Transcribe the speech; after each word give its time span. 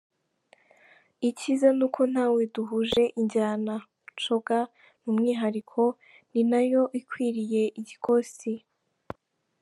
Icyiza 1.29 1.69
ni 1.77 1.83
uko 1.87 2.01
ntawe 2.11 2.41
duhuje 2.53 3.03
injyana, 3.19 3.75
‘Coga’ 4.21 4.59
ni 5.01 5.07
umwihariko 5.11 5.81
ni 6.31 6.41
nayo 6.49 6.83
ikwiriye 6.99 7.63
igikosi”. 7.79 8.51